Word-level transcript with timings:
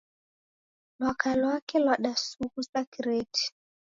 Lwaka 0.97 1.29
lwake 1.39 1.75
Iw'adasughusa 1.81 2.79
kireti 2.91 3.43